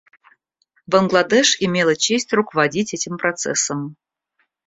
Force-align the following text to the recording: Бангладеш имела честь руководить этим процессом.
Бангладеш 0.87 1.57
имела 1.59 1.95
честь 1.95 2.33
руководить 2.33 2.95
этим 2.95 3.17
процессом. 3.19 3.97